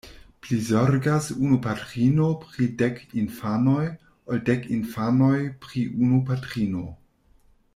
[0.43, 3.85] Pli zorgas unu patrino pri dek infanoj,
[4.33, 6.87] ol dek infanoj pri unu patrino.